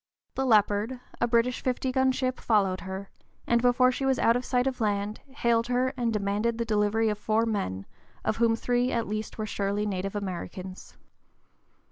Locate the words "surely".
9.45-9.85